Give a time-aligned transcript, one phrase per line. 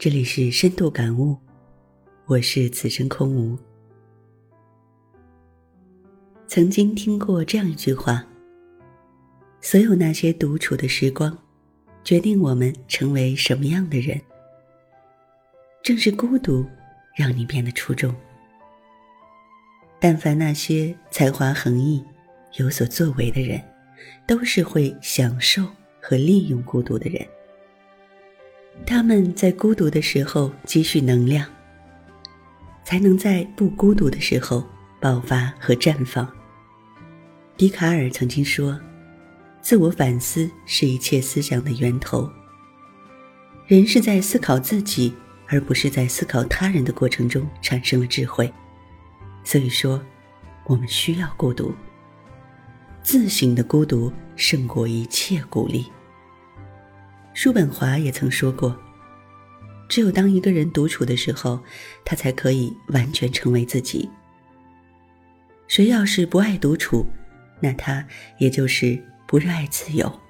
[0.00, 1.36] 这里是深度感悟，
[2.24, 3.54] 我是此生空无。
[6.46, 8.26] 曾经听过这样一句话：
[9.60, 11.36] 所有那些独处的时光，
[12.02, 14.18] 决定我们成为什么样的人。
[15.82, 16.64] 正是孤独，
[17.14, 18.10] 让你变得出众。
[19.98, 22.02] 但凡那些才华横溢、
[22.56, 23.62] 有所作为的人，
[24.26, 25.62] 都是会享受
[26.00, 27.22] 和利用孤独的人。
[28.86, 31.46] 他们在孤独的时候积蓄能量，
[32.84, 34.64] 才能在不孤独的时候
[35.00, 36.28] 爆发和绽放。
[37.56, 38.78] 笛卡尔曾经说
[39.62, 42.28] ：“自我反思是一切思想的源头。”
[43.68, 45.14] 人是在思考自己，
[45.46, 48.52] 而不是在思考他人的过程中产生了智慧。
[49.44, 50.02] 所以说，
[50.64, 51.72] 我们需要孤独。
[53.02, 55.86] 自省的孤独胜过一切鼓励。
[57.42, 58.78] 叔本华也曾说过
[59.88, 61.58] ：“只有当一个人独处的时候，
[62.04, 64.06] 他才可以完全成为自己。
[65.66, 67.06] 谁要是不爱独处，
[67.58, 70.20] 那他也就是不热爱自由。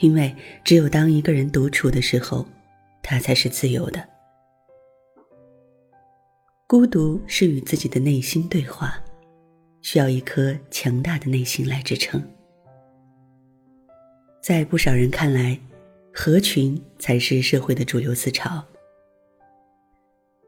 [0.00, 0.34] 因为
[0.64, 2.44] 只有当一个人独处的时候，
[3.00, 4.04] 他才是自由的。
[6.66, 9.00] 孤独是与自己的内心对话，
[9.80, 12.20] 需要一颗强大的内心来支撑。
[14.42, 15.56] 在不少人看来，
[16.16, 18.64] 合群才是社会的主流思潮。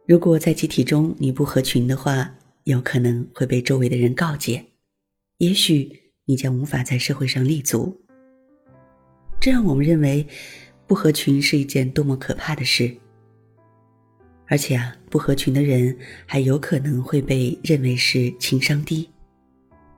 [0.06, 4.64] 如果在集体中你不合群的话，有可能会被周围的人告诫，
[5.38, 8.00] 也许你将无法在社会上立足。
[9.40, 10.24] 这让我们认为，
[10.86, 12.96] 不合群是一件多么可怕的事。
[14.46, 19.10] 而且啊，不合群的人还有可能会被认为是情商低，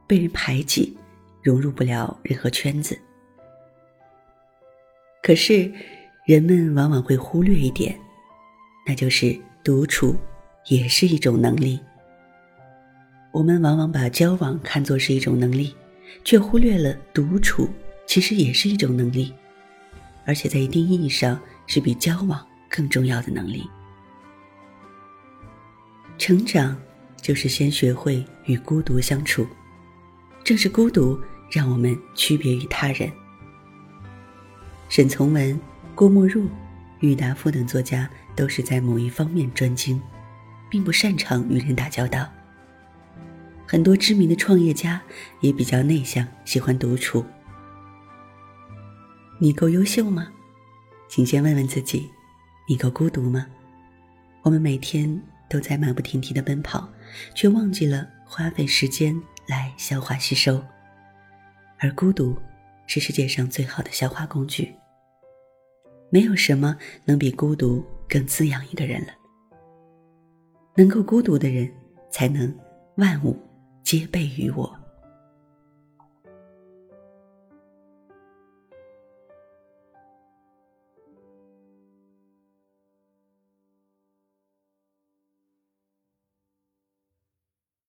[0.06, 0.96] 被人排挤，
[1.42, 2.98] 融入不了任何圈子。
[5.22, 5.70] 可是，
[6.24, 7.98] 人们往往会忽略一点，
[8.86, 10.16] 那就是独处
[10.68, 11.78] 也是一种能力。
[13.30, 15.74] 我们往往把交往看作是一种能力，
[16.24, 17.68] 却忽略了独处
[18.06, 19.34] 其实也是一种能力，
[20.24, 23.68] 而且在一定意义上是比交往更重要的能力。
[26.16, 26.74] 成长
[27.20, 29.46] 就是先学会与孤独相处，
[30.42, 33.12] 正是孤独让我们区别于他人。
[34.88, 35.58] 沈从文、
[35.94, 36.42] 郭沫若、
[37.00, 40.00] 郁达夫等作家都是在某一方面专精，
[40.70, 42.26] 并不擅长与人打交道。
[43.66, 45.00] 很多知名的创业家
[45.40, 47.24] 也比较内向，喜欢独处。
[49.38, 50.32] 你够优秀吗？
[51.08, 52.10] 请先问问自己，
[52.66, 53.46] 你够孤独吗？
[54.42, 56.88] 我们每天都在马不停蹄的奔跑，
[57.34, 60.64] 却忘记了花费时间来消化吸收，
[61.78, 62.34] 而孤独。
[62.88, 64.74] 是世界上最好的消化工具。
[66.10, 69.12] 没有什么能比孤独更滋养一个人了。
[70.74, 71.70] 能够孤独的人，
[72.10, 72.52] 才能
[72.96, 73.36] 万物
[73.82, 74.77] 皆备于我。